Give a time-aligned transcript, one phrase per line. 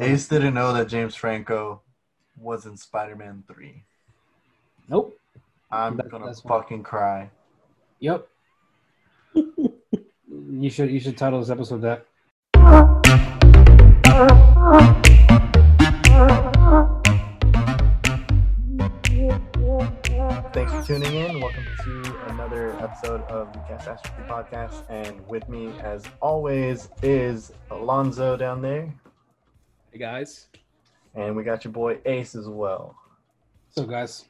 [0.00, 1.82] Ace didn't know that James Franco
[2.38, 3.82] was in Spider-Man Three.
[4.88, 5.18] Nope.
[5.70, 7.30] I'm That- gonna fucking cry.
[8.00, 8.26] Yep.
[9.34, 12.06] you should you should title this episode that.
[20.52, 21.40] Thanks for tuning in.
[21.40, 24.82] Welcome to another episode of the Catastrophe Podcast.
[24.88, 28.92] And with me, as always, is Alonzo down there.
[29.98, 30.46] Hey guys.
[31.16, 32.94] And we got your boy Ace as well.
[33.70, 34.26] So guys,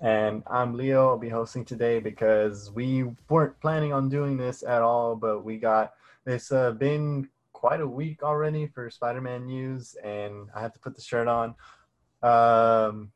[0.00, 1.06] And I'm Leo.
[1.08, 5.58] I'll be hosting today because we weren't planning on doing this at all, but we
[5.58, 5.92] got
[6.24, 10.96] it's uh, been quite a week already for Spider-Man news, and I have to put
[10.96, 11.56] the shirt on
[12.22, 13.12] um,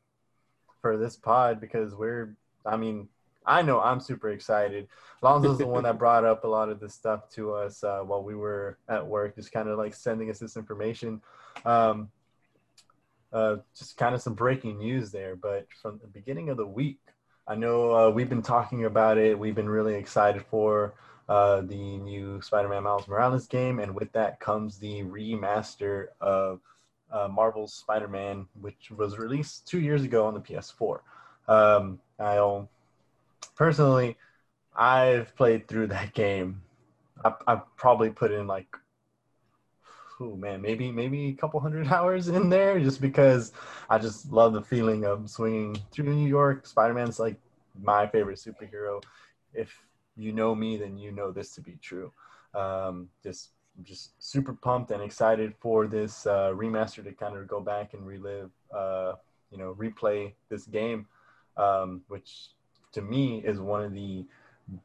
[0.83, 2.37] for this pod because we're.
[2.63, 3.09] I mean,
[3.47, 4.87] I know I'm super excited.
[5.23, 8.21] Lonzo's the one that brought up a lot of this stuff to us uh, while
[8.21, 11.21] we were at work, just kind of like sending us this information.
[11.65, 12.09] Um,
[13.31, 15.35] uh, just kind of some breaking news there.
[15.35, 16.99] But from the beginning of the week,
[17.47, 19.39] I know uh, we've been talking about it.
[19.39, 20.93] We've been really excited for
[21.29, 26.59] uh, the new Spider-Man Miles Morales game, and with that comes the remaster of
[27.11, 30.99] uh, Marvel's Spider-Man, which was released two years ago on the PS4.
[31.47, 32.37] Um, I
[33.57, 34.17] personally,
[34.75, 36.61] I've played through that game.
[37.25, 38.67] I, I've probably put in like
[40.19, 43.51] oh man, maybe maybe a couple hundred hours in there just because
[43.89, 46.65] I just love the feeling of swinging through New York.
[46.65, 47.39] Spider Man's like
[47.81, 49.03] my favorite superhero.
[49.53, 49.71] If
[50.15, 52.11] you know me, then you know this to be true.
[52.53, 53.51] Um, just
[53.83, 58.05] just super pumped and excited for this uh, remaster to kind of go back and
[58.07, 59.13] relive, uh,
[59.51, 61.05] you know, replay this game,
[61.57, 62.49] um, which
[62.93, 64.25] to me is one of the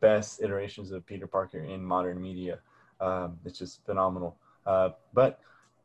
[0.00, 2.58] best iterations of Peter Parker in modern media.
[3.00, 4.36] Um, it's just phenomenal.
[4.66, 5.40] Uh, but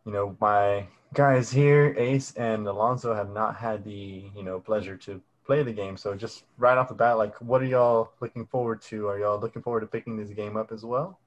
[0.05, 4.95] you know, my guys here, Ace and Alonso, have not had the you know pleasure
[4.97, 5.97] to play the game.
[5.97, 9.07] So just right off the bat, like, what are y'all looking forward to?
[9.07, 11.19] Are y'all looking forward to picking this game up as well?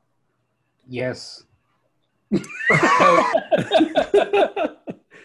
[0.89, 1.45] yes.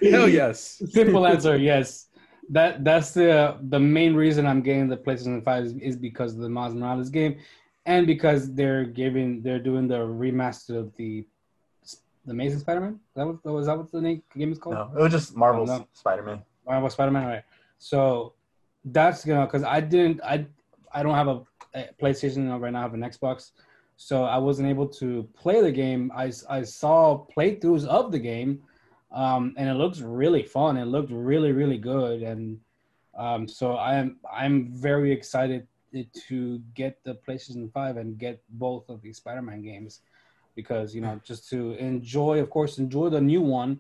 [0.01, 0.81] Hell yes.
[0.89, 2.07] Simple answer, yes.
[2.49, 6.39] That that's the the main reason I'm getting the PlayStation Five is, is because of
[6.39, 7.37] the Miles Morales game,
[7.85, 11.25] and because they're giving they're doing the remaster of the
[12.25, 12.99] the Amazing Spider-Man.
[13.15, 14.75] That was was that what the name game is called?
[14.75, 15.87] No, it was just Marvel's Oh, no.
[15.93, 16.41] Spider-Man.
[16.67, 17.43] Marvel Spider-Man, right?
[17.79, 18.33] So
[18.85, 20.45] that's gonna because I didn't I
[20.93, 21.41] I don't have a,
[21.73, 22.79] a PlayStation right now.
[22.79, 23.51] I have an Xbox,
[23.97, 26.11] so I wasn't able to play the game.
[26.15, 28.61] I I saw playthroughs of the game,
[29.11, 30.77] um, and it looks really fun.
[30.77, 32.59] It looked really really good, and
[33.17, 35.67] um, so I am I'm very excited
[36.27, 40.01] to get the PlayStation Five and get both of these Spider-Man games
[40.55, 43.79] because you know just to enjoy, of course, enjoy the new one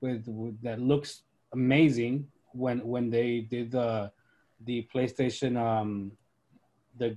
[0.00, 1.22] with, with that looks
[1.52, 4.10] amazing when when they did the
[4.64, 6.12] the PlayStation um
[6.98, 7.16] the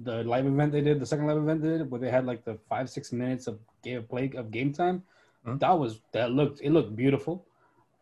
[0.00, 2.44] the live event they did the second live event they did where they had like
[2.44, 5.02] the five six minutes of game play of game time
[5.46, 5.58] Mhm.
[5.60, 7.46] that was that looked it looked beautiful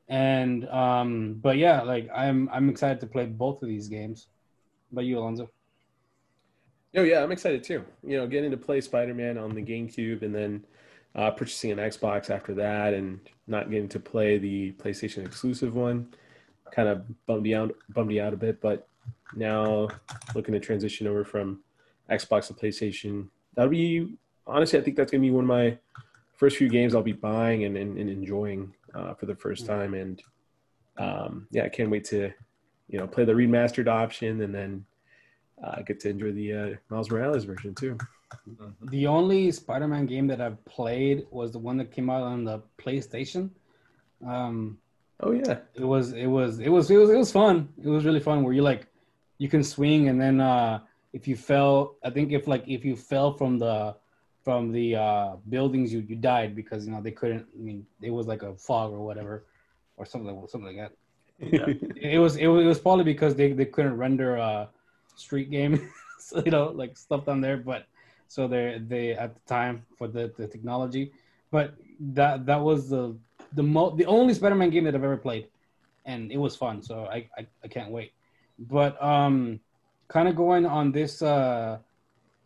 [0.08, 4.26] and um but yeah like I'm I'm excited to play both of these games
[4.90, 5.48] but you Alonso
[6.96, 7.84] Oh yeah, I'm excited too.
[8.02, 10.64] You know, getting to play Spider-Man on the GameCube and then
[11.14, 16.08] uh, purchasing an Xbox after that, and not getting to play the PlayStation exclusive one,
[16.72, 18.60] kind of bummed me out, bummed me out a bit.
[18.60, 18.88] But
[19.34, 19.88] now
[20.34, 21.60] looking to transition over from
[22.10, 24.16] Xbox to PlayStation, that'll be
[24.46, 25.76] honestly, I think that's gonna be one of my
[26.38, 29.92] first few games I'll be buying and, and, and enjoying uh, for the first time.
[29.92, 30.22] And
[30.96, 32.32] um, yeah, I can't wait to
[32.88, 34.86] you know play the remastered option and then
[35.62, 37.98] uh, get to enjoy the uh, Miles Morales version too.
[38.84, 42.62] the only Spider-Man game that I've played was the one that came out on the
[42.78, 43.50] PlayStation
[44.26, 44.78] um
[45.20, 47.68] Oh yeah, it was it was it was it was it was fun.
[47.82, 48.86] It was really fun where you like
[49.38, 50.80] you can swing and then uh
[51.12, 53.96] if you fell I think if like if you fell from the
[54.48, 58.12] from the uh buildings you you died because you know they couldn't I mean it
[58.18, 59.44] was like a fog or whatever
[59.98, 60.92] or something like something like that.
[61.38, 61.66] Yeah.
[62.16, 64.64] It was it was, it was probably because they, they couldn't render uh
[65.16, 65.74] street game
[66.18, 67.82] so, you know like stuff down there but
[68.34, 71.12] so they they at the time for the, the technology
[71.50, 71.74] but
[72.18, 73.04] that that was the
[73.58, 75.48] the mo- the only Spider-Man game that I've ever played,
[76.04, 76.82] and it was fun.
[76.82, 78.12] So I I, I can't wait.
[78.58, 79.60] But um,
[80.08, 81.78] kind of going on this uh,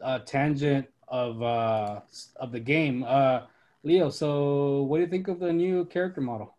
[0.00, 2.00] uh tangent of uh
[2.36, 3.42] of the game, uh,
[3.84, 4.10] Leo.
[4.10, 6.56] So what do you think of the new character model?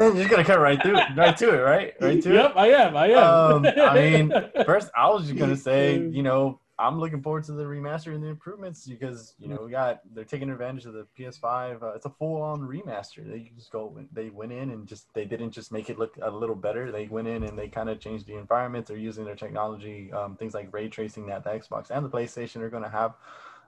[0.00, 2.54] You're just gonna cut right through, right to it, right, right to yep, it.
[2.54, 2.96] Yep, I am.
[2.96, 3.66] I am.
[3.66, 4.32] Um, I mean,
[4.64, 8.22] first I was just gonna say, you know, I'm looking forward to the remaster and
[8.22, 11.80] the improvements because you know we got they're taking advantage of the PS5.
[11.80, 13.24] Uh, it's a full-on remaster.
[13.24, 16.30] They just go they went in and just they didn't just make it look a
[16.30, 16.90] little better.
[16.90, 18.86] They went in and they kind of changed the environment.
[18.86, 22.62] They're using their technology, um, things like ray tracing that the Xbox and the PlayStation
[22.62, 23.14] are going to have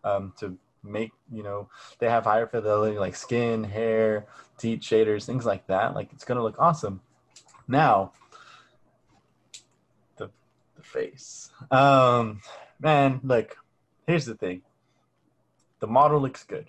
[0.02, 1.68] um, to make you know
[2.00, 4.26] they have higher fidelity like skin, hair,
[4.58, 5.94] teeth shaders, things like that.
[5.94, 7.00] Like it's going to look awesome.
[7.68, 8.12] Now
[10.16, 10.30] the
[10.74, 11.52] the face.
[11.70, 12.40] Um,
[12.84, 13.56] man, look,
[14.06, 14.62] here's the thing.
[15.80, 16.66] The model looks good.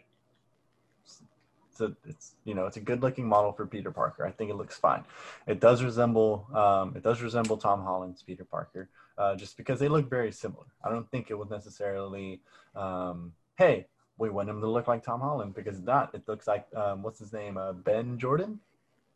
[1.71, 4.25] So it's you know it's a good looking model for Peter Parker.
[4.25, 5.03] I think it looks fine.
[5.45, 9.89] It does resemble um, it does resemble Tom Holland's Peter Parker, uh, just because they
[9.89, 10.65] look very similar.
[10.85, 12.39] I don't think it was necessarily
[12.77, 16.15] um, hey we want him to look like Tom Holland because not.
[16.15, 18.61] It looks like um, what's his name uh, Ben Jordan.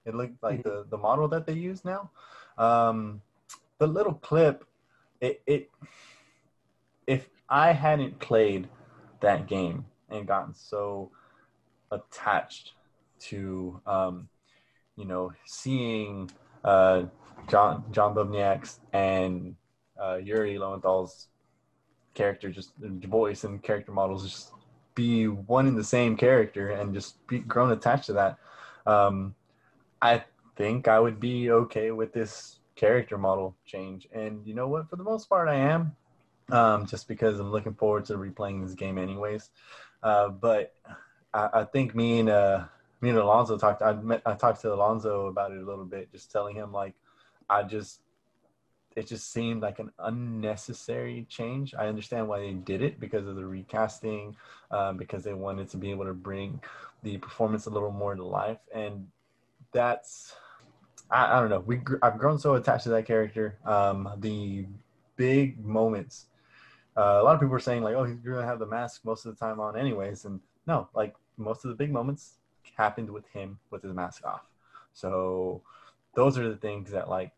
[0.06, 2.12] It looked like the the model that they use now.
[2.58, 3.22] Um,
[3.78, 4.66] the little clip,
[5.22, 5.70] it it
[7.10, 8.70] if I hadn't played
[9.22, 11.10] that game and gotten so
[11.92, 12.74] attached
[13.22, 14.30] to, um,
[14.96, 16.30] you know, seeing
[16.64, 17.06] uh,
[17.48, 19.56] John John Bubniak's and
[20.00, 21.30] uh, Yuri Lowenthal's
[22.14, 24.52] character, just voice and character models, just
[24.94, 28.38] be one in the same character and just be grown attached to that.
[28.86, 29.34] Um,
[30.00, 30.24] I
[30.56, 34.08] think I would be okay with this character model change.
[34.14, 34.92] And you know what?
[34.92, 35.96] For the most part, I am
[36.52, 39.50] um, just because I'm looking forward to replaying this game anyways.
[40.02, 40.74] Uh, but
[41.34, 42.66] I, I, think me and uh,
[43.02, 43.82] me and Alonzo talked.
[43.82, 46.94] I met, I talked to Alonzo about it a little bit, just telling him like
[47.50, 48.02] I just
[48.96, 51.74] it just seemed like an unnecessary change.
[51.74, 54.36] I understand why they did it because of the recasting,
[54.72, 56.62] um, because they wanted to be able to bring
[57.04, 59.08] the performance a little more to life, and
[59.72, 60.36] that's
[61.12, 61.62] I, I don't know.
[61.62, 63.58] We I've grown so attached to that character.
[63.66, 64.66] Um, the
[65.16, 66.28] big moments
[67.00, 69.26] uh, a lot of people are saying like, oh, he's to have the mask most
[69.26, 72.40] of the time on anyways, and no, like most of the big moments
[72.76, 74.42] happened with him with his mask off.
[74.94, 75.62] So
[76.14, 77.32] those are the things that like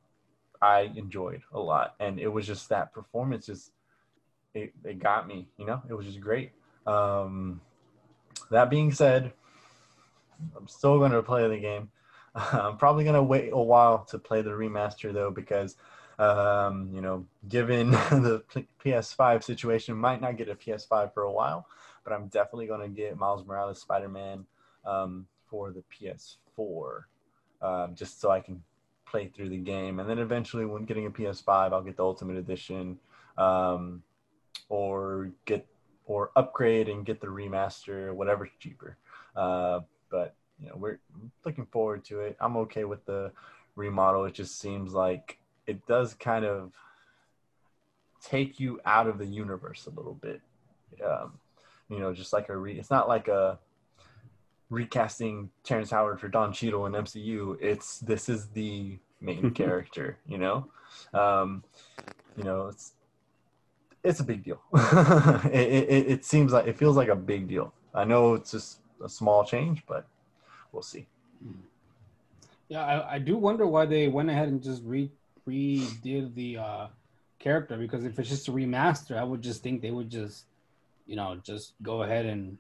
[0.64, 3.72] I enjoyed a lot, and it was just that performance just
[4.56, 6.54] it, it got me, you know, it was just great.
[6.88, 7.62] Um,
[8.50, 9.32] that being said,
[10.58, 11.90] I'm still going to play the game.
[12.36, 15.76] I'm probably going to wait a while to play the remaster though because
[16.22, 18.44] um, you know, given the
[18.86, 21.66] PS5 situation, might not get a PS5 for a while,
[22.04, 24.46] but I'm definitely going to get Miles Morales Spider Man
[24.86, 27.02] um, for the PS4
[27.62, 28.62] um, just so I can
[29.06, 30.00] play through the game.
[30.00, 33.00] And then eventually, when getting a PS5, I'll get the Ultimate Edition
[33.38, 34.04] um,
[34.70, 35.66] or get
[36.06, 38.98] or upgrade and get the remaster, whatever's cheaper.
[39.36, 39.80] Uh,
[40.12, 41.00] but you know, we're
[41.46, 42.38] looking forward to it.
[42.40, 43.32] I'm okay with the
[43.76, 44.26] remodel.
[44.26, 45.40] It just seems like
[45.72, 46.74] it does kind of
[48.22, 50.42] take you out of the universe a little bit.
[51.04, 51.40] Um,
[51.90, 53.58] you know, just like a re, it's not like a
[54.70, 57.58] recasting Terrence Howard for Don Cheadle in MCU.
[57.62, 60.18] It's this is the main character.
[60.28, 60.68] You know,
[61.14, 61.64] um,
[62.36, 62.92] you know, it's
[64.04, 64.62] it's a big deal.
[64.74, 67.74] it, it, it seems like it feels like a big deal.
[67.94, 70.06] I know it's just a small change, but
[70.74, 71.08] we'll see.
[72.68, 75.12] Yeah, I, I do wonder why they went ahead and just re
[75.52, 76.88] redid the uh,
[77.40, 80.46] character because if it's just a remaster, I would just think they would just,
[81.06, 82.58] you know, just go ahead and,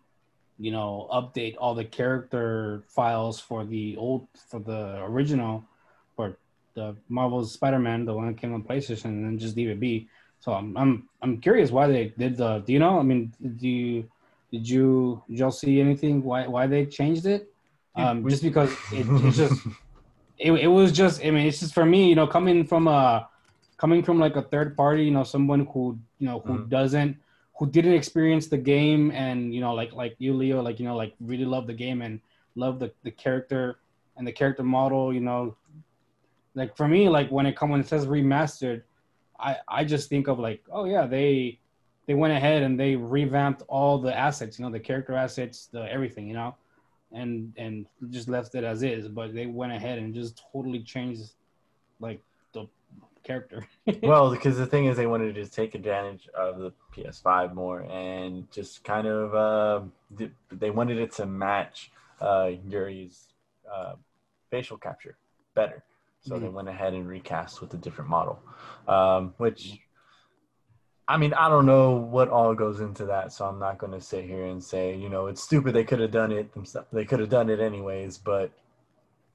[0.59, 5.63] you know, update all the character files for the old for the original,
[6.15, 6.37] for
[6.73, 10.07] the Marvel's Spider-Man, the one that came on PlayStation, and then just leave it be.
[10.39, 12.59] So I'm I'm I'm curious why they did the.
[12.59, 12.99] Do you know?
[12.99, 14.09] I mean, do you
[14.51, 17.47] did you did y'all see anything why why they changed it?
[17.95, 19.61] Um, just because it, it's just
[20.41, 23.29] it, it was just I mean it's just for me you know coming from a
[23.77, 26.69] coming from like a third party you know someone who you know who mm.
[26.69, 27.15] doesn't
[27.57, 30.95] who didn't experience the game and you know like like you Leo like you know
[30.95, 32.19] like really love the game and
[32.55, 33.79] love the, the character
[34.17, 35.55] and the character model you know
[36.55, 38.81] like for me like when it comes when it says remastered
[39.39, 41.59] I I just think of like oh yeah they
[42.07, 45.83] they went ahead and they revamped all the assets you know the character assets the
[45.91, 46.55] everything you know
[47.13, 49.07] and and just left it as is.
[49.07, 51.33] But they went ahead and just totally changed
[51.99, 52.21] like
[52.53, 52.67] the
[53.23, 53.67] character.
[54.03, 58.49] well, because the thing is, they wanted to take advantage of the PS5 more and
[58.51, 63.27] just kind of uh, they wanted it to match uh, Yuri's
[63.71, 63.93] uh,
[64.49, 65.17] facial capture
[65.53, 65.83] better.
[66.21, 66.43] So mm-hmm.
[66.43, 68.39] they went ahead and recast with a different model,
[68.87, 69.79] um, which
[71.11, 73.99] I mean, I don't know what all goes into that, so I'm not going to
[73.99, 75.73] sit here and say, you know, it's stupid.
[75.73, 76.87] They could have done it themselves.
[76.93, 78.17] They could have done it anyways.
[78.17, 78.49] But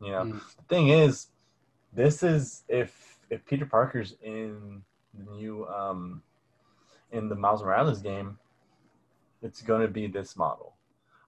[0.00, 0.40] you know, mm.
[0.56, 1.26] the thing is,
[1.92, 4.80] this is if if Peter Parker's in
[5.12, 6.22] the new um
[7.12, 8.38] in the Miles Morales game,
[9.42, 10.76] it's going to be this model.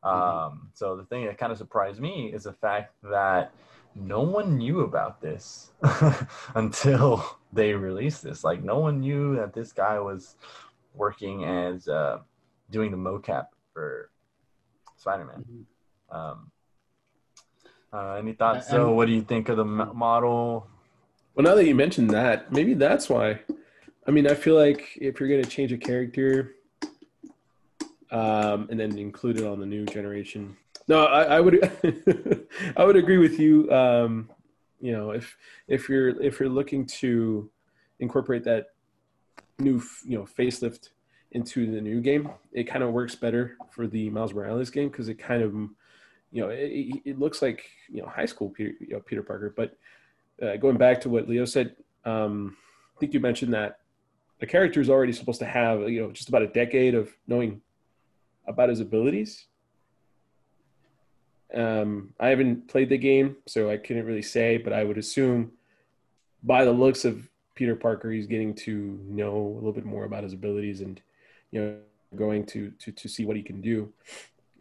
[0.02, 3.52] Um, so the thing that kind of surprised me is the fact that
[3.94, 5.72] no one knew about this
[6.54, 8.44] until they released this.
[8.44, 10.36] Like no one knew that this guy was
[10.94, 12.18] working as uh,
[12.70, 14.10] doing the mocap for
[14.96, 15.66] Spider-Man.
[16.10, 16.50] Um,
[17.92, 18.68] uh, any thoughts?
[18.68, 20.66] So, what do you think of the m- model?
[21.34, 23.40] Well, now that you mentioned that, maybe that's why.
[24.06, 26.54] I mean, I feel like if you're going to change a character
[28.10, 30.56] um, and then include it on the new generation,
[30.88, 33.70] no, I, I would, I would agree with you.
[33.70, 34.30] Um,
[34.80, 37.50] you know, if if you're if you're looking to
[38.00, 38.68] incorporate that
[39.58, 40.90] new, you know, facelift
[41.32, 45.08] into the new game, it kind of works better for the Miles Morales game because
[45.08, 45.52] it kind of,
[46.32, 49.52] you know, it, it looks like you know high school Peter, you know, Peter Parker,
[49.54, 49.76] but
[50.42, 52.56] uh, going back to what Leo said, um,
[52.96, 53.80] I think you mentioned that
[54.38, 57.60] the character is already supposed to have you know just about a decade of knowing
[58.46, 59.46] about his abilities.
[61.54, 65.52] Um, I haven't played the game, so I couldn't really say, but I would assume
[66.42, 70.24] by the looks of Peter Parker, he's getting to know a little bit more about
[70.24, 71.00] his abilities and
[71.50, 71.76] you know
[72.16, 73.92] going to to to see what he can do.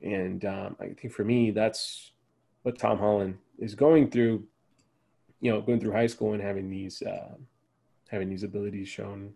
[0.01, 2.11] And um, I think for me, that's
[2.63, 4.43] what Tom Holland is going through
[5.41, 7.33] you know going through high school and having these uh,
[8.09, 9.33] having these abilities shown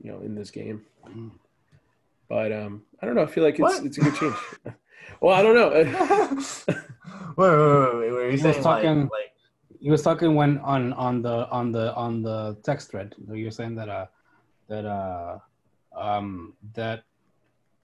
[0.00, 0.84] you know in this game
[2.28, 3.84] but um i don't know i feel like it's What?
[3.84, 4.34] it's a good change
[5.20, 5.70] well i don't know
[7.36, 9.32] wait, wait, wait, wait, Were He was saying talking- like, like
[9.80, 13.14] He was talking when on on the on the on the text thread.
[13.32, 14.06] You were saying that uh
[14.68, 15.38] that uh
[15.96, 17.04] um that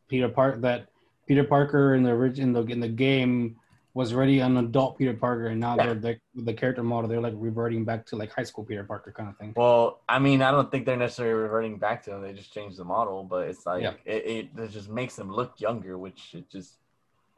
[0.09, 0.89] Peter Park that
[1.29, 3.57] Peter Parker in the origin in the in the game
[3.95, 7.07] was already an adult Peter Parker, and now they're the the character model.
[7.09, 9.53] They're like reverting back to like high school Peter Parker kind of thing.
[9.57, 12.23] Well, I mean, I don't think they're necessarily reverting back to them.
[12.23, 13.95] They just changed the model, but it's like Yeah.
[14.05, 16.75] it, it, it just makes them look younger, which it just.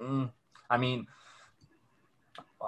[0.00, 0.30] Mm,
[0.68, 1.06] I mean,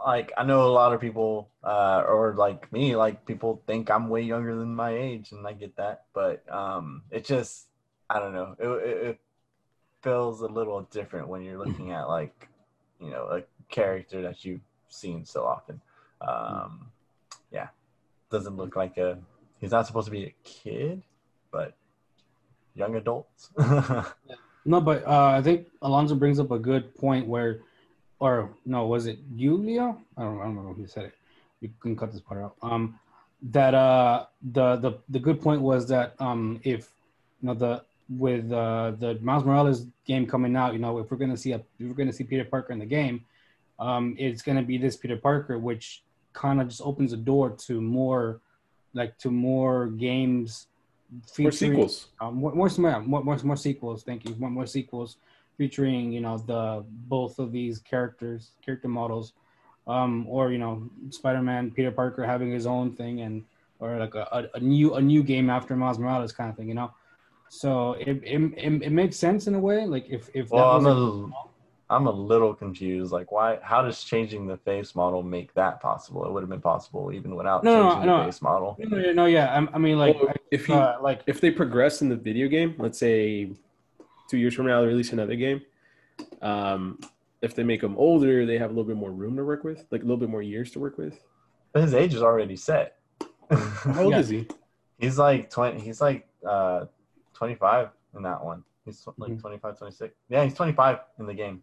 [0.07, 4.09] like I know a lot of people, uh, or like me, like people think I'm
[4.09, 7.67] way younger than my age, and I get that, but um, it just,
[8.09, 9.21] I don't know, it, it, it
[10.03, 12.49] feels a little different when you're looking at like,
[13.01, 15.81] you know, a character that you've seen so often.
[16.21, 16.91] Um,
[17.51, 17.69] yeah,
[18.31, 19.19] doesn't look like a
[19.61, 21.03] he's not supposed to be a kid,
[21.51, 21.75] but
[22.75, 23.51] young adults.
[24.69, 27.61] No, but uh, I think Alonso brings up a good point where,
[28.21, 29.99] or no, was it you, Leo?
[30.15, 31.15] I don't, I don't remember who said it.
[31.63, 32.55] You can cut this part out.
[32.61, 33.01] Um,
[33.51, 36.91] that uh, the the the good point was that um, if
[37.41, 41.17] you know the with uh, the Miles Morales game coming out, you know, if we're
[41.17, 43.25] gonna see a we're gonna see Peter Parker in the game,
[43.79, 46.03] um, it's gonna be this Peter Parker, which
[46.35, 48.43] kind of just opens the door to more,
[48.93, 50.67] like to more games.
[51.39, 52.09] More sequels.
[52.21, 54.03] um, more, more, more, more, more, more sequels.
[54.03, 54.35] Thank you.
[54.39, 55.17] More, more sequels
[55.57, 59.33] featuring, you know, the both of these characters, character models,
[59.87, 63.45] um, or you know, Spider-Man, Peter Parker having his own thing, and
[63.81, 66.69] or like a, a, a new a new game after Miles Morales kind of thing,
[66.69, 66.93] you know.
[67.49, 69.87] So it it, it, it makes sense in a way.
[69.87, 71.58] Like if if well, that I'm was a,
[71.91, 73.13] I'm a little confused.
[73.13, 73.59] Like, why?
[73.63, 76.27] How does changing the face model make that possible?
[76.27, 78.19] It would have been possible even without No, no, changing no.
[78.19, 78.77] the face model.
[78.79, 79.55] no, no, no, yeah.
[79.59, 82.47] I, I mean, like, Well, if you uh, like if they progress in the video
[82.49, 83.53] game, let's say
[84.29, 85.63] two years from now they release another game,
[86.43, 86.99] um,
[87.41, 89.87] if they make them older, they have a little bit more room to work with,
[89.91, 91.19] like a little bit more years to work with.
[91.73, 92.97] But his age is already set.
[93.51, 94.19] How old Yeah.
[94.19, 94.47] is he?
[94.99, 95.81] he's like twenty.
[95.81, 96.85] He's like uh,
[97.33, 98.63] twenty five in that one.
[98.85, 99.41] He's tw- like Mhm.
[99.41, 100.15] 25, 26.
[100.29, 101.63] Yeah, he's twenty five in the game.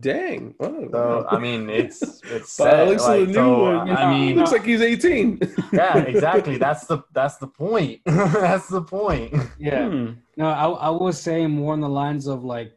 [0.00, 0.54] Dang.
[0.60, 2.88] Oh, So I mean, it's it's By set.
[2.88, 5.40] looks of the like, new so, one, I he mean, looks like he's 18.
[5.72, 6.58] yeah, exactly.
[6.58, 8.00] That's the that's the point.
[8.06, 9.32] that's the point.
[9.58, 9.88] yeah.
[9.88, 10.10] Hmm.
[10.36, 12.72] No, I I was saying more on the lines of like,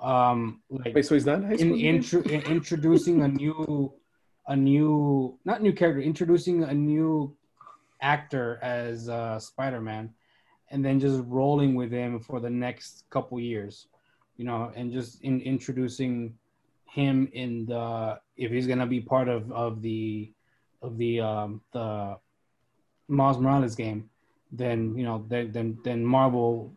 [0.00, 1.72] um, like Wait, so he's not high school?
[1.74, 3.92] in, intro, in introducing a new
[4.46, 7.34] a new not new character introducing a new
[8.02, 10.10] actor as uh, spider-man
[10.70, 13.88] and then just rolling with him for the next couple years
[14.40, 16.14] you know and just in introducing
[16.98, 20.32] him in the if he's gonna be part of of the
[20.80, 22.16] of the um the
[23.06, 24.08] Miles Morales game
[24.50, 26.72] then you know then then then Marvel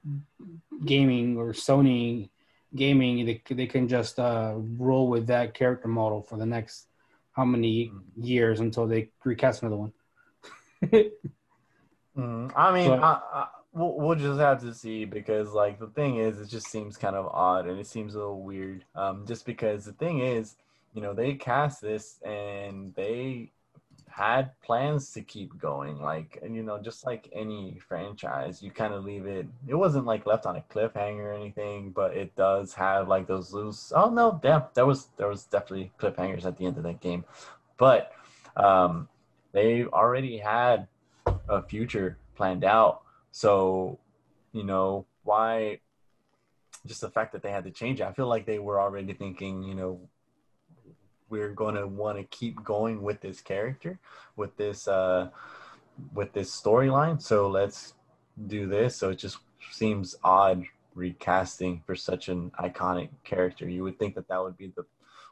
[0.84, 2.30] gaming or Sony
[2.76, 4.56] gaming they, they can just uh,
[4.88, 6.88] roll with that character model for the next
[7.32, 9.94] how many years until they recast another one
[12.16, 12.52] Mhm.
[12.56, 16.18] I mean, But- I, I, we'll, we'll just have to see because, like, the thing
[16.18, 18.86] is, it just seems kind of odd and it seems a little weird.
[18.96, 20.56] Um, just because the thing is,
[20.94, 23.52] you know, they cast this and they
[24.14, 26.00] had plans to keep going.
[26.00, 29.48] Like, and you know, just like any franchise, you kind of leave it.
[29.68, 33.54] It wasn't like left on a cliffhanger or anything, but it does have like those
[33.54, 33.92] loose.
[33.96, 37.26] Oh no, yeah, there was there was definitely cliffhangers at the end of that game,
[37.78, 38.12] but
[38.56, 39.10] um,
[39.52, 40.88] they already had
[41.50, 43.03] a future planned out.
[43.34, 44.00] So,
[44.52, 45.80] you know, why?
[46.86, 49.14] Just the fact that they had to change it, I feel like they were already
[49.14, 50.00] thinking, you know,
[51.30, 53.98] we're going to want to keep going with this character,
[54.36, 55.30] with this uh,
[56.14, 57.20] with this storyline.
[57.20, 57.96] So let's
[58.48, 58.96] do this.
[58.96, 59.40] So it just
[59.72, 63.68] seems odd recasting for such an iconic character.
[63.68, 64.86] You would think that that would be the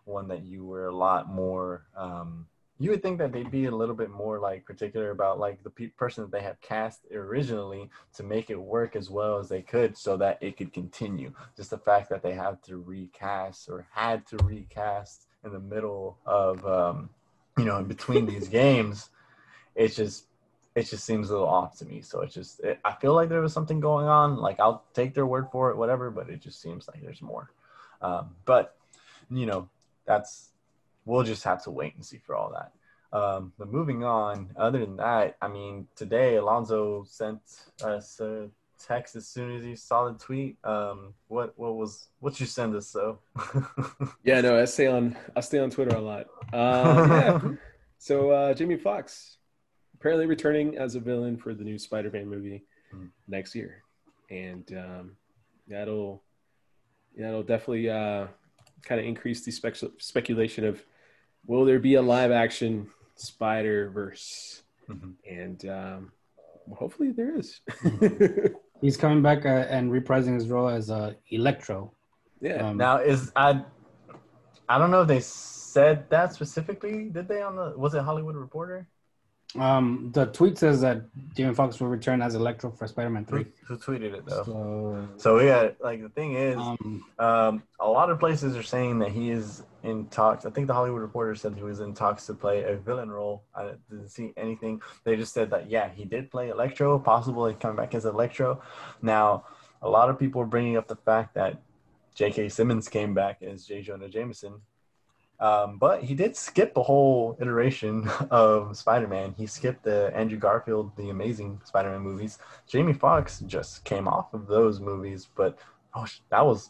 [0.05, 1.85] one that you were a lot more.
[1.95, 2.47] Um,
[2.81, 5.69] you would think that they'd be a little bit more like particular about like the
[5.69, 9.61] pe- person that they have cast originally to make it work as well as they
[9.61, 11.31] could so that it could continue.
[11.55, 16.17] Just the fact that they have to recast or had to recast in the middle
[16.25, 17.09] of um,
[17.55, 19.11] you know in between these games
[19.75, 20.25] it's just
[20.73, 22.01] it just seems a little off to me.
[22.01, 24.37] So it's just it, i feel like there was something going on.
[24.37, 27.51] Like i'll take their word for it whatever but it just seems like there's more.
[28.01, 28.75] Um, but
[29.29, 29.69] you know
[30.05, 30.50] that's
[31.05, 32.71] we'll just have to wait and see for all that
[33.17, 37.41] um, but moving on other than that i mean today Alonzo sent
[37.83, 38.49] us a
[38.81, 40.57] text as soon as he saw the tweet.
[40.63, 42.87] Um, what what was what you send us?
[42.87, 43.19] So
[44.23, 46.27] yeah, no, I stay on I stay on Twitter a lot.
[46.51, 47.51] Uh, yeah.
[47.97, 49.37] so uh, Jamie Foxx
[49.95, 53.09] apparently returning as a villain for the new Spider-Man movie mm.
[53.27, 53.83] next year,
[54.29, 55.11] and um,
[55.67, 56.23] that'll
[57.15, 58.27] that'll definitely uh,
[58.83, 60.83] kind of increase the spec- speculation of
[61.45, 65.11] will there be a live action Spider Verse, mm-hmm.
[65.29, 66.11] and um,
[66.73, 67.61] hopefully there is.
[68.81, 71.93] He's coming back uh, and reprising his role as uh, Electro.
[72.41, 72.69] Yeah.
[72.69, 73.63] Um, now is I,
[74.67, 77.09] I don't know if they said that specifically.
[77.09, 77.73] Did they on the?
[77.77, 78.87] Was it Hollywood Reporter?
[79.59, 81.01] Um, the tweet says that
[81.35, 83.47] Jamie Foxx will return as Electro for Spider-Man Three.
[83.67, 84.43] Who, who tweeted it though?
[84.43, 88.99] So, so yeah, like the thing is, um, um, a lot of places are saying
[88.99, 90.45] that he is in talks.
[90.45, 93.43] I think the Hollywood Reporter said he was in talks to play a villain role.
[93.53, 94.81] I didn't see anything.
[95.03, 98.61] They just said that yeah, he did play Electro, possibly coming back as Electro.
[99.01, 99.45] Now,
[99.81, 101.61] a lot of people are bringing up the fact that
[102.15, 102.49] J.K.
[102.49, 103.81] Simmons came back as J.
[103.81, 104.61] Jonah Jameson
[105.41, 109.33] um, but he did skip a whole iteration of Spider-Man.
[109.35, 112.37] He skipped the Andrew Garfield, the Amazing Spider-Man movies.
[112.67, 115.57] Jamie Foxx just came off of those movies, but
[115.95, 116.69] oh, that was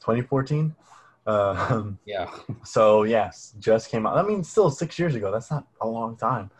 [0.00, 0.76] 2014.
[1.26, 2.30] Uh, yeah.
[2.62, 4.18] So yes, just came out.
[4.18, 5.30] I mean, still six years ago.
[5.32, 6.50] That's not a long time.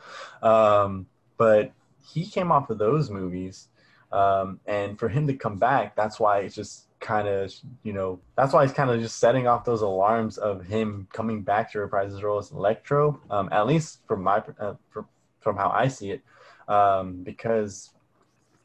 [0.42, 3.68] Um, but he came off of those movies,
[4.12, 8.20] um, and for him to come back, that's why it's just kind of, you know,
[8.36, 11.80] that's why he's kind of just setting off those alarms of him coming back to
[11.80, 15.06] reprise his role as Electro, um, at least from my, uh, from,
[15.40, 16.22] from how I see it,
[16.68, 17.90] um, because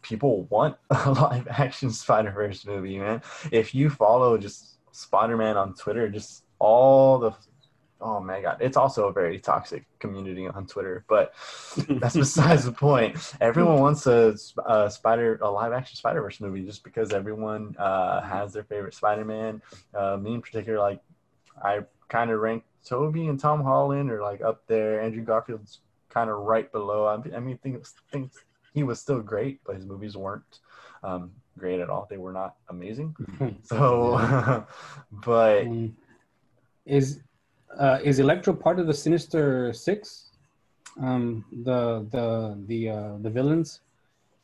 [0.01, 3.21] people want a live action Spider Verse movie, man.
[3.51, 7.31] If you follow just Spider Man on Twitter, just all the
[8.01, 8.57] oh my god.
[8.61, 11.33] It's also a very toxic community on twitter but
[11.89, 13.33] that's besides the point.
[13.41, 18.21] Everyone wants a, a, spider a live action spider verse movie just because everyone uh,
[18.21, 19.61] has their favorite spider-man.
[19.93, 21.01] Uh, me in particular like
[21.63, 21.79] i
[22.09, 25.01] kind of rank tobey and tom holland or like up there.
[25.01, 25.79] Andrew garfield's
[26.09, 27.05] kind of right below.
[27.05, 28.31] I, I mean think, think
[28.73, 30.59] he was still great but his movies weren't
[31.03, 32.07] um, great at all.
[32.09, 33.15] They were not amazing.
[33.63, 34.17] So
[35.11, 35.91] but mm.
[36.85, 37.21] is
[37.77, 40.31] uh, is Electro part of the Sinister Six?
[41.01, 43.81] Um, the the the uh, the villains?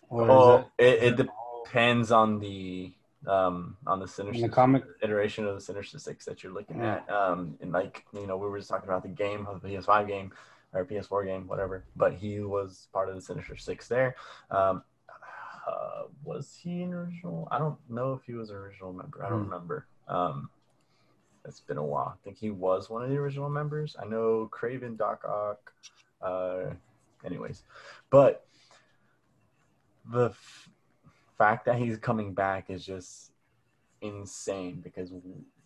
[0.10, 2.92] Or oh, it, it depends on the
[3.28, 6.96] um on the Sinister the comic iteration of the Sinister Six that you're looking yeah.
[6.96, 7.10] at.
[7.10, 10.08] Um, and like you know, we were just talking about the game of the PS5
[10.08, 10.32] game
[10.74, 11.86] or PS4 game, whatever.
[11.96, 14.16] But he was part of the Sinister Six there.
[14.50, 14.84] Um,
[15.68, 17.48] uh, was he an original?
[17.52, 19.24] I don't know if he was an original member.
[19.24, 19.52] I don't mm.
[19.52, 19.86] remember.
[20.08, 20.50] Um,
[21.46, 22.16] it's been a while.
[22.16, 23.96] I think he was one of the original members.
[24.00, 25.74] I know Kraven, Doc Ock.
[26.22, 26.72] Uh,
[27.26, 27.64] anyways,
[28.10, 28.46] but
[30.12, 30.70] the f-
[31.38, 33.32] fact that he's coming back is just
[34.02, 35.12] insane because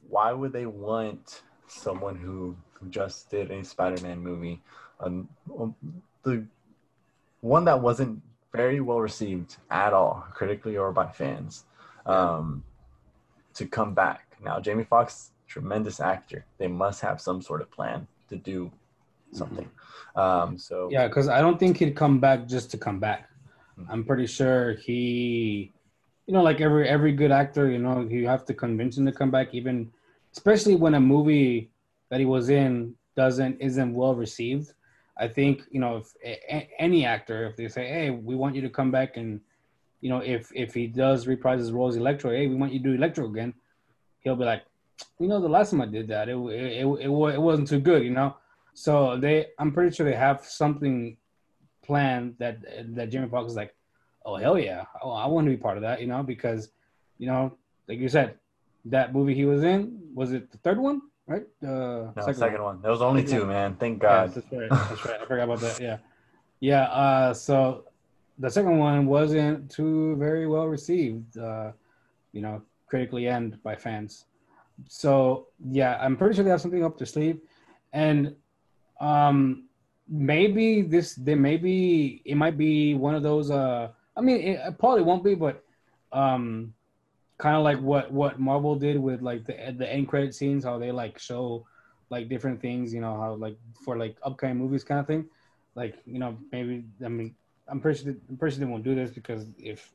[0.07, 2.55] why would they want someone who
[2.89, 4.61] just did a Spider-Man movie,
[4.99, 5.27] um,
[5.59, 5.75] um,
[6.23, 6.45] the
[7.41, 8.21] one that wasn't
[8.53, 11.65] very well received at all, critically or by fans,
[12.05, 12.63] um,
[13.53, 14.38] to come back?
[14.43, 16.45] Now, Jamie Foxx tremendous actor.
[16.58, 18.71] They must have some sort of plan to do
[19.31, 19.69] something.
[20.15, 23.29] Um, so yeah, because I don't think he'd come back just to come back.
[23.79, 23.91] Mm-hmm.
[23.91, 25.71] I'm pretty sure he,
[26.27, 29.12] you know, like every every good actor, you know, you have to convince him to
[29.12, 29.91] come back, even
[30.31, 31.69] especially when a movie
[32.10, 34.73] that he was in doesn't isn't well received.
[35.17, 38.62] I think you know if a, any actor, if they say, "Hey, we want you
[38.62, 39.41] to come back," and
[40.01, 42.79] you know if if he does reprise his role as Electro, hey, we want you
[42.79, 43.53] to do Electro again,
[44.19, 44.63] he'll be like,
[45.19, 48.03] you know, the last time I did that, it it it, it, wasn't too good,
[48.03, 48.36] you know.
[48.73, 51.17] So they, I'm pretty sure they have something
[51.84, 52.58] planned that
[52.95, 53.75] that Jamie Foxx is like,
[54.25, 56.69] oh hell yeah, oh I want to be part of that, you know, because
[57.17, 58.36] you know, like you said,
[58.86, 61.01] that movie he was in was it the third one?
[61.27, 61.43] right?
[61.63, 62.81] Uh, no, second, second one.
[62.81, 63.75] There was only two, man.
[63.75, 64.34] Thank God.
[64.34, 64.69] that's right.
[64.69, 65.21] That's right.
[65.21, 65.79] I forgot about that.
[65.79, 65.97] Yeah,
[66.60, 66.84] yeah.
[66.84, 67.86] Uh, so
[68.39, 71.38] the second one wasn't too very well received.
[71.38, 71.71] Uh,
[72.31, 74.25] you know, critically and by fans.
[74.88, 77.39] So yeah, I'm pretty sure they have something up their sleeve,
[77.93, 78.35] and
[78.99, 79.67] um,
[80.07, 81.15] maybe this.
[81.15, 83.51] They maybe it might be one of those.
[83.51, 85.63] Uh, I mean, it, probably won't be, but
[86.11, 86.73] um,
[87.38, 90.77] kind of like what what Marvel did with like the the end credit scenes, how
[90.77, 91.65] they like show
[92.09, 95.25] like different things, you know, how like for like upcoming movies kind of thing.
[95.75, 97.35] Like you know, maybe I mean,
[97.67, 99.91] I'm pretty sure I'm pretty sure they won't do this because if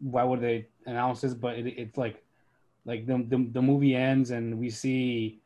[0.00, 1.34] why would they announce this?
[1.34, 2.24] But it, it's like
[2.88, 5.38] like the, the the movie ends and we see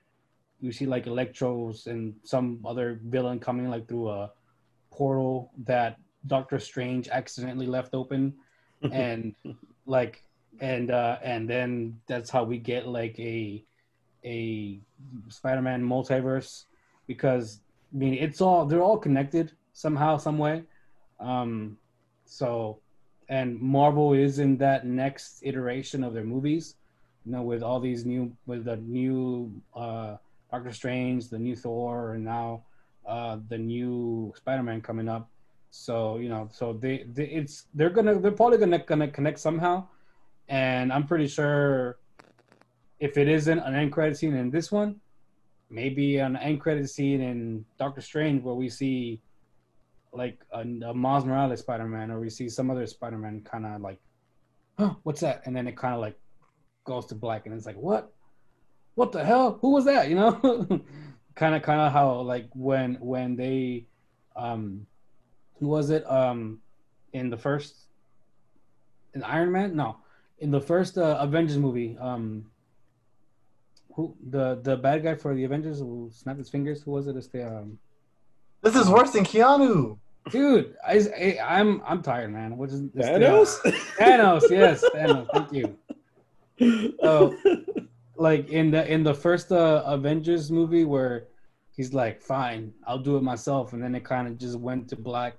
[0.62, 4.30] we see like Electros and some other villain coming like through a
[4.90, 8.34] portal that Doctor Strange accidentally left open,
[8.92, 9.34] and
[9.86, 10.24] like
[10.60, 13.64] and uh, and then that's how we get like a
[14.24, 14.78] a
[15.28, 16.66] Spider-Man multiverse
[17.08, 17.60] because
[17.92, 20.62] I mean it's all they're all connected somehow some way.
[21.18, 21.76] Um,
[22.24, 22.78] so
[23.28, 26.76] and Marvel is in that next iteration of their movies,
[27.24, 30.16] you know, with all these new with the new uh,
[30.50, 32.64] Doctor Strange, the new Thor, and now
[33.06, 35.28] uh, the new Spider-Man coming up.
[35.70, 39.86] So you know, so they, they it's they're gonna they're probably gonna gonna connect somehow
[40.48, 41.98] and I'm pretty sure
[43.00, 45.00] if it isn't an end credit scene in this one,
[45.70, 49.20] maybe an end credit scene in Doctor Strange where we see
[50.12, 53.98] like a, a Miles Morales Spider-Man or we see some other Spider-Man kind of like,
[54.78, 55.42] huh, what's that?
[55.46, 56.18] And then it kind of like
[56.84, 58.12] goes to black and it's like, what?
[58.94, 59.58] What the hell?
[59.60, 60.08] Who was that?
[60.10, 60.32] You know,
[61.34, 63.86] kind of, kind of how like when when they,
[64.36, 64.86] um,
[65.58, 66.08] who was it?
[66.10, 66.60] Um,
[67.12, 67.74] in the first,
[69.14, 69.76] in Iron Man?
[69.76, 69.96] No,
[70.38, 72.46] in the first uh, Avengers movie, um,
[73.94, 76.82] who the the bad guy for the Avengers who snapped his fingers?
[76.82, 77.16] Who was it?
[77.16, 77.78] It's the um.
[78.62, 79.98] This is worse than Keanu.
[80.30, 82.56] Dude, I, I I'm I'm tired, man.
[82.56, 83.62] What is this Thanos?
[83.62, 85.28] The, uh, Thanos, yes, Thanos.
[85.32, 85.76] Thank you.
[86.58, 87.36] So,
[88.16, 91.28] like in the in the first uh, Avengers movie, where
[91.70, 94.96] he's like, "Fine, I'll do it myself," and then it kind of just went to
[94.96, 95.36] black.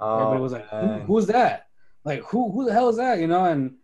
[0.00, 1.68] Oh, Everybody was like, Who, "Who's that?
[2.04, 3.74] Like, who who the hell is that?" You know, and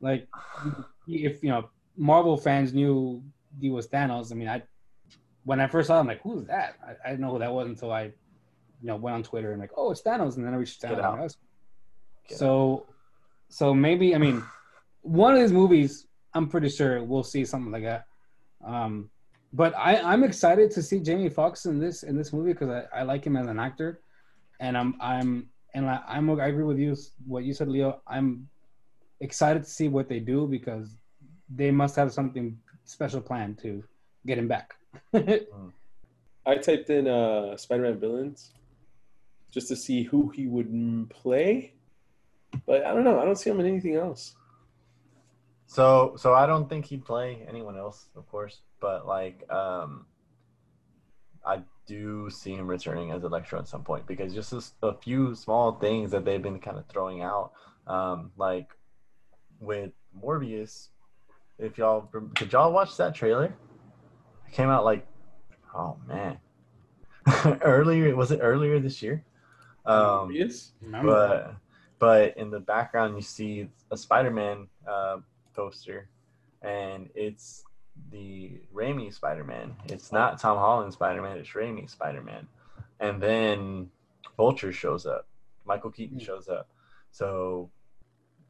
[0.00, 0.28] like,
[1.08, 3.22] if you know, Marvel fans knew
[3.60, 4.32] he was Thanos.
[4.32, 4.62] I mean, I
[5.44, 6.74] when I first saw him, like, who's that?
[6.84, 8.12] I, I didn't know who that was until I, you
[8.82, 11.36] know, went on Twitter and like, oh, it's Thanos, and then I reached Thanos.
[12.28, 12.94] So, out.
[13.48, 14.42] so maybe I mean,
[15.02, 18.06] one of these movies, I'm pretty sure we'll see something like that.
[18.62, 19.08] Um,
[19.54, 23.00] but I, I'm excited to see Jamie Foxx in this in this movie because I,
[23.00, 24.00] I like him as an actor,
[24.60, 26.94] and I'm I'm and I, I'm I agree with you
[27.26, 28.02] what you said, Leo.
[28.06, 28.48] I'm
[29.20, 30.94] excited to see what they do because
[31.48, 33.82] they must have something special planned to
[34.26, 34.74] get him back.
[35.14, 38.52] I typed in uh, Spider-Man villains
[39.50, 41.72] just to see who he would play,
[42.66, 43.18] but I don't know.
[43.20, 44.36] I don't see him in anything else.
[45.66, 48.60] So, so I don't think he'd play anyone else, of course.
[48.80, 50.06] But like, um,
[51.44, 55.34] I do see him returning as Electro at some point because just a, a few
[55.34, 57.52] small things that they've been kind of throwing out,
[57.86, 58.68] um, like
[59.60, 60.88] with Morbius.
[61.58, 63.54] If y'all did y'all watch that trailer?
[64.46, 65.06] It came out like,
[65.74, 66.38] oh man,
[67.62, 69.24] earlier was it earlier this year?
[69.84, 70.70] Um, Morbius,
[71.02, 71.54] but
[71.98, 75.18] but in the background you see a Spider-Man uh,
[75.56, 76.08] poster,
[76.62, 77.64] and it's
[78.12, 79.74] the Raimi Spider-Man.
[79.86, 81.38] It's not Tom Holland Spider-Man.
[81.38, 82.46] It's Raimi Spider-Man,
[83.00, 83.90] and then
[84.36, 85.26] Vulture shows up.
[85.64, 86.24] Michael Keaton hmm.
[86.24, 86.68] shows up.
[87.10, 87.70] So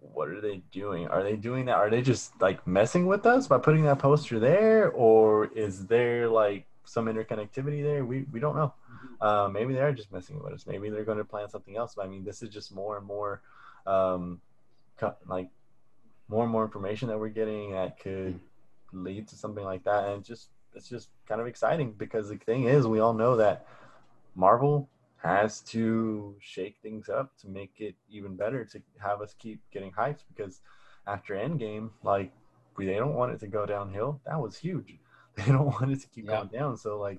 [0.00, 1.06] what are they doing?
[1.08, 1.76] Are they doing that?
[1.76, 6.28] Are they just like messing with us by putting that poster there, or is there
[6.28, 8.04] like some interconnectivity there?
[8.04, 8.74] We we don't know.
[9.20, 10.66] Uh, maybe they are just messing with us.
[10.66, 11.94] Maybe they're going to plan something else.
[11.94, 13.40] But I mean, this is just more and more,
[13.86, 14.40] um,
[15.26, 15.48] like
[16.28, 18.38] more and more information that we're getting that could
[18.92, 22.64] lead to something like that, and just it's just kind of exciting because the thing
[22.64, 23.66] is, we all know that
[24.34, 24.88] Marvel
[25.22, 29.90] has to shake things up to make it even better to have us keep getting
[29.90, 30.60] hyped because
[31.06, 32.32] after Endgame, like
[32.76, 34.20] we, they don't want it to go downhill.
[34.26, 34.98] That was huge.
[35.36, 36.36] They don't want it to keep yeah.
[36.36, 36.78] going down.
[36.78, 37.18] So like,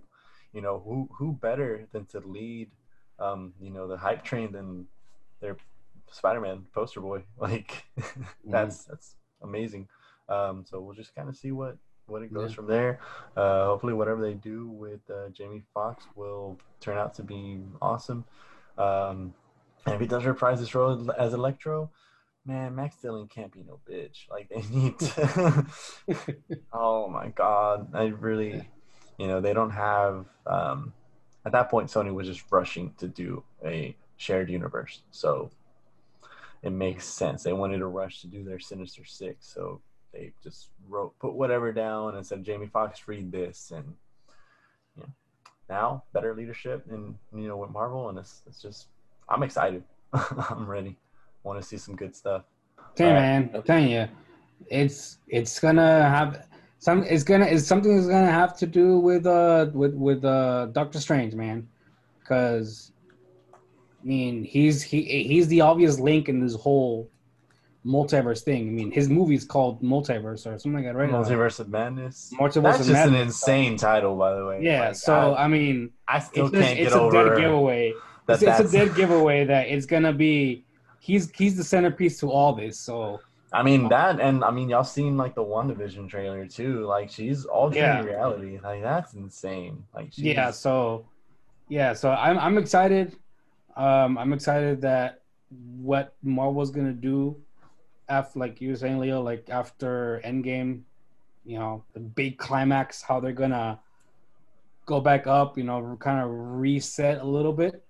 [0.52, 2.72] you know, who who better than to lead
[3.20, 4.86] um, you know, the hype train than
[5.42, 5.58] their
[6.12, 7.24] Spider-Man poster boy.
[7.38, 7.86] Like
[8.46, 9.88] that's that's amazing.
[10.30, 12.56] Um, so we'll just kind of see what what it goes Yeah.
[12.56, 13.00] from there.
[13.36, 18.26] Uh, hopefully, whatever they do with uh, Jamie Foxx will turn out to be awesome.
[18.78, 19.34] Um,
[19.86, 21.90] and if he does reprise this role as Electro,
[22.46, 24.30] man, Max Dillon can't be no bitch.
[24.30, 25.66] Like they need to.
[26.74, 28.70] oh my god, I really,
[29.18, 30.26] you know, they don't have.
[30.46, 30.94] Um,
[31.46, 35.50] at that point, Sony was just rushing to do a shared universe, so
[36.64, 37.44] it makes sense.
[37.44, 39.82] They wanted to rush to do their Sinister Six, so
[40.14, 43.94] they just wrote put whatever down and said Jamie Foxx read this and
[44.96, 45.10] you know
[45.70, 48.88] now better leadership and you know with Marvel and it's it's just
[49.30, 49.84] I'm excited.
[50.14, 50.96] I'm ready.
[51.44, 52.44] Want to see some good stuff.
[52.98, 53.14] You, Right.
[53.14, 54.08] man, I'm telling you,
[54.68, 56.48] it's it's gonna have
[56.80, 57.04] some.
[57.04, 61.00] It's gonna it's something that's gonna have to do with uh with with uh Doctor
[61.00, 61.68] Strange, man,
[62.20, 62.92] because
[64.08, 67.10] I mean he's he he's the obvious link in this whole
[67.86, 68.70] multiverse thing.
[68.70, 71.10] I mean his movie's called Multiverse or something like that, right?
[71.10, 72.32] Multiverse of Madness.
[72.40, 74.60] Multiverse That's of just an insane title, by the way.
[74.64, 77.38] Yeah, Like, so I, I, mean, I still it's, just, can't it's get a dead
[77.38, 77.94] giveaway.
[78.28, 78.42] that.
[78.42, 80.64] It's, it's a dead giveaway that it's gonna be.
[81.02, 82.80] He's he's the centerpiece to all this.
[82.80, 83.20] So
[83.52, 86.86] I mean that, and I mean y'all seen like the WandaVision trailer too.
[86.86, 88.04] Like she's altering Yeah.
[88.04, 88.58] reality.
[88.64, 89.84] Like that's insane.
[89.94, 91.06] Like she's, yeah so
[91.70, 93.18] yeah so i'm i'm excited
[93.78, 95.22] um i'm excited that
[95.80, 97.36] what marvel's gonna do
[98.10, 100.82] after like you were saying leo like after endgame
[101.46, 103.80] you know the big climax how they're gonna
[104.86, 107.86] go back up you know kind of reset a little bit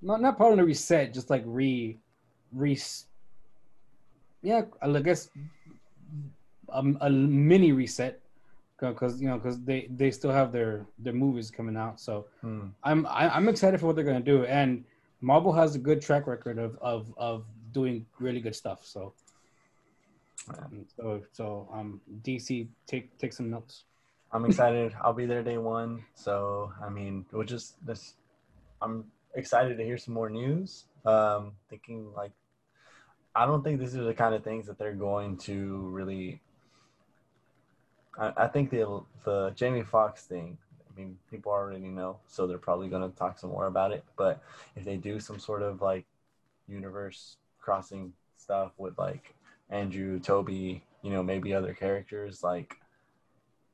[0.00, 1.98] not not the reset just like re
[2.52, 2.78] re
[4.42, 5.28] yeah i guess
[6.70, 8.20] a, a mini reset
[8.80, 12.68] because you know because they they still have their their movies coming out so Hmm.
[12.84, 14.84] i'm I, i'm excited for what they're gonna do and
[15.22, 19.14] marvel has a good track record of of of doing really good stuff so
[20.58, 23.84] um, so so um dc take take some notes
[24.32, 24.94] I'm excited.
[25.02, 26.04] I'll be there day one.
[26.14, 28.14] So I mean, we'll just this.
[28.80, 29.04] I'm
[29.34, 30.84] excited to hear some more news.
[31.04, 32.32] Um, thinking like,
[33.34, 36.40] I don't think these are the kind of things that they're going to really.
[38.18, 40.58] I, I think the the Jamie Foxx thing.
[40.92, 44.04] I mean, people already know, so they're probably going to talk some more about it.
[44.16, 44.42] But
[44.76, 46.04] if they do some sort of like
[46.68, 49.34] universe crossing stuff with like
[49.70, 52.76] Andrew, Tobey, you know, maybe other characters, like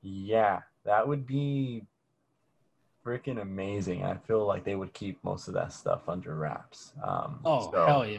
[0.03, 1.83] yeah, that would be
[3.05, 4.05] freaking amazing.
[4.05, 6.93] I feel like they would keep most of that stuff under wraps.
[7.03, 8.19] Um, oh so, hell yeah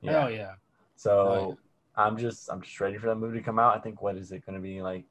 [0.00, 0.12] yeah.
[0.12, 0.52] hell yeah
[0.96, 1.58] So Hell
[1.98, 3.76] I'm just I'm just ready for that movie to come out.
[3.76, 5.04] I think what is it going to be like?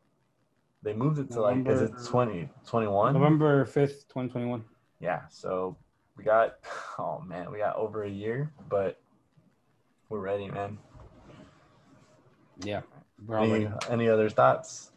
[0.83, 3.13] They moved it to like is it November- 20 21?
[3.13, 4.63] november 5th 2021
[4.99, 5.21] Yeah.
[5.29, 5.75] So
[6.15, 6.55] we got
[6.99, 8.99] oh man, we got over a year, but
[10.09, 10.77] we're ready, man.
[12.63, 12.81] yeah
[13.25, 13.69] we're Any, ready.
[13.89, 14.91] any other thoughts?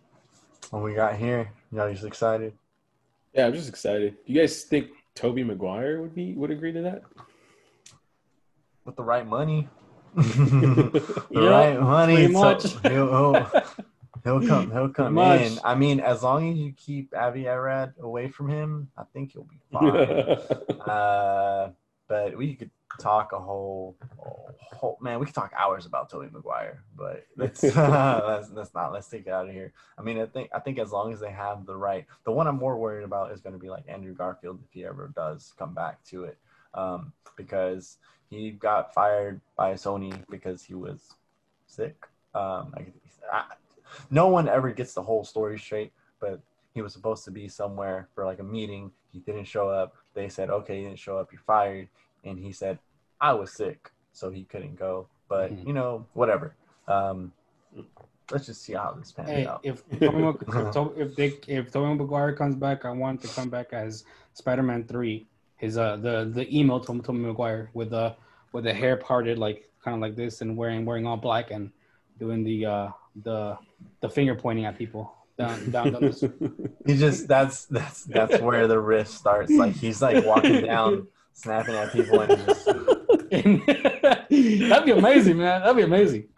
[0.71, 1.51] When we got here?
[1.73, 2.53] Y'all just excited?
[3.35, 4.17] Yeah, I'm just excited.
[4.27, 7.03] Do you guys think Tobey Maguire would be would agree to that?
[8.85, 9.69] with the right money.
[10.17, 12.15] the Yeah, right money.
[12.29, 12.63] pretty so much.
[12.83, 13.51] he'll,
[14.25, 14.71] he'll, come.
[14.71, 15.41] He'll come much.
[15.41, 15.59] in.
[15.65, 19.45] I mean, as long as you keep Avi Arad away from him, I think he'll
[19.45, 19.89] be fine.
[20.89, 21.71] uh,
[22.09, 23.97] but we could talk a whole,
[24.73, 25.21] whole man.
[25.21, 28.93] We could talk hours about Tobey Maguire, but let's let's, let's not.
[28.93, 29.73] Let's take it out of here.
[29.97, 32.47] I mean, I think I think as long as they have the right, the one
[32.47, 35.53] I'm more worried about is going to be like Andrew Garfield if he ever does
[35.59, 36.39] come back to it,
[36.75, 41.15] um, because he got fired by Sony because he was
[41.67, 42.07] sick.
[42.35, 42.87] Um, I,
[43.33, 43.45] I,
[44.11, 46.41] no one ever gets the whole story straight, but
[46.75, 48.91] he was supposed to be somewhere for like a meeting.
[49.13, 49.95] He didn't show up.
[50.15, 51.33] They said, "Okay, you didn't show up.
[51.33, 51.89] You're fired."
[52.25, 52.79] And he said,
[53.21, 55.67] "I was sick, so he couldn't go." But Mhm.
[55.67, 56.55] you know, whatever.
[56.89, 57.33] Um,
[58.31, 59.61] let's just see how this pans Hey, out.
[59.63, 63.29] if Tobey Mag- if, To- if they if Tobey Maguire comes back, I want to
[63.29, 65.27] come back as Spider-Man Three.
[65.57, 68.15] His uh the the emo Tobey Tobey Maguire with the
[68.53, 71.71] with the hair parted like kind of like this and wearing wearing all black and
[72.19, 72.89] doing the uh
[73.23, 73.59] the
[74.01, 76.25] the finger pointing at people down down, down this.
[76.87, 79.53] He just that's that's that's where the rift starts.
[79.53, 82.67] Like he's like walking down, snapping at people, and just
[83.31, 85.61] That'd be amazing, man.
[85.61, 86.29] That'd be amazing.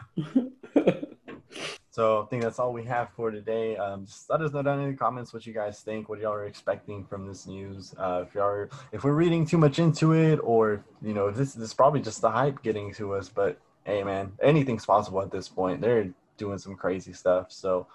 [1.93, 3.77] So I think that's all we have for today.
[3.77, 6.33] Um, just let us know down in the comments what you guys think, what y'all
[6.33, 7.95] are expecting from this news.
[7.99, 11.37] Uh, if y'all are, if we're reading too much into it, or you know, if
[11.37, 13.29] this, this is probably just the hype getting to us.
[13.29, 15.83] But hey, man, anything's possible at this point.
[15.83, 16.09] They're
[16.43, 17.47] doing some crazy stuff.
[17.53, 17.87] So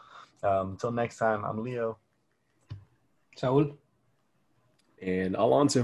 [0.41, 1.97] um, until next time, I'm Leo.
[3.35, 3.77] Saul.
[5.01, 5.81] and Alonso.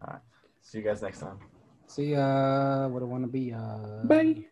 [0.00, 0.22] All right.
[0.62, 1.38] See you guys next time.
[1.86, 2.86] See ya.
[2.86, 3.52] What I want to be.
[3.52, 4.04] Uh...
[4.04, 4.49] Bye.